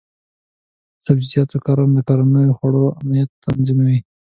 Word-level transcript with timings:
د 0.95 0.97
سبزیجاتو 1.05 1.57
کرنه 1.65 1.93
د 1.97 1.99
کورنیو 2.07 2.49
د 2.49 2.55
خوړو 2.57 2.83
امنیت 2.99 3.29
تضمینوي. 3.43 3.99